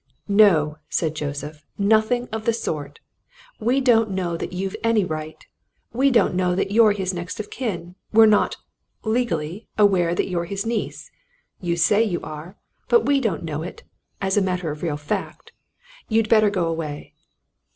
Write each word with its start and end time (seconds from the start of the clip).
"No!" 0.27 0.79
said 0.89 1.13
Joseph. 1.13 1.63
"Nothing 1.77 2.27
of 2.31 2.45
the 2.45 2.53
sort. 2.53 2.99
We 3.59 3.79
don't 3.79 4.09
know 4.09 4.35
that 4.35 4.51
you've 4.51 4.75
any 4.83 5.05
right. 5.05 5.45
We 5.93 6.09
don't 6.09 6.33
know 6.33 6.55
that 6.55 6.71
you're 6.71 6.93
his 6.93 7.13
next 7.13 7.39
of 7.39 7.51
kin. 7.51 7.93
We're 8.11 8.25
not 8.25 8.57
legally 9.03 9.67
aware 9.77 10.15
that 10.15 10.27
you're 10.27 10.45
his 10.45 10.65
niece. 10.65 11.11
You 11.59 11.77
say 11.77 12.03
you 12.03 12.19
are 12.21 12.57
but 12.87 13.05
we 13.05 13.21
don't 13.21 13.43
know 13.43 13.61
it 13.61 13.83
as 14.19 14.37
a 14.37 14.41
matter 14.41 14.71
of 14.71 14.81
real 14.81 14.97
fact. 14.97 15.51
You'd 16.09 16.29
better 16.29 16.49
go 16.49 16.65
away." 16.67 17.13